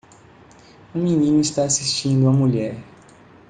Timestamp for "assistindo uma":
1.63-2.33